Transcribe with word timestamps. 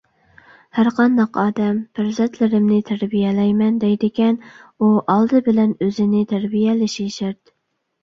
ھەرقانداق 0.77 1.37
ئادەم 1.41 1.77
پەرزەنتلىرىمنى 1.99 2.81
تەربىيەلەيمەن 2.89 3.79
دەيدىكەن، 3.87 4.43
ئۇ 4.65 4.93
ئالدى 5.15 5.47
بىلەن 5.53 5.81
ئۆزىنى 5.83 6.27
تەربىيەلىشى 6.37 7.11
شەرت. 7.23 7.59